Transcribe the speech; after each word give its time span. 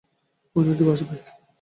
কোনো 0.55 0.63
দিন 0.67 0.73
কি 0.77 0.83
ভাসবে? 0.87 1.15